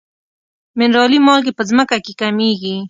[0.77, 2.75] منرالي مالګې په ځمکه کې کمیږي.